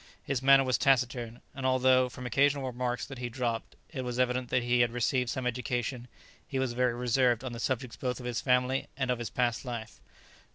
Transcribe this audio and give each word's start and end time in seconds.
His 0.23 0.41
manner 0.41 0.63
was 0.63 0.79
taciturn, 0.79 1.41
and 1.53 1.63
although, 1.63 2.09
from 2.09 2.25
occasional 2.25 2.65
remarks 2.65 3.05
that 3.05 3.19
he 3.19 3.29
dropped, 3.29 3.75
it 3.91 4.01
was 4.01 4.17
evident 4.17 4.49
that 4.49 4.63
he 4.63 4.79
had 4.79 4.89
received 4.91 5.29
some 5.29 5.45
education, 5.45 6.07
he 6.47 6.57
was 6.57 6.73
very 6.73 6.95
reserved 6.95 7.43
on 7.43 7.53
the 7.53 7.59
subjects 7.59 7.97
both 7.97 8.19
of 8.19 8.25
his 8.25 8.41
family 8.41 8.87
and 8.97 9.11
of 9.11 9.19
his 9.19 9.29
past 9.29 9.63
life. 9.63 10.01